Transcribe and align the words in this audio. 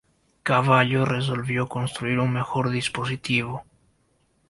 Cavallo 0.41 1.05
resolvió 1.05 1.69
construir 1.69 2.17
un 2.17 2.33
mejor 2.33 2.71
dispositivo. 2.71 3.63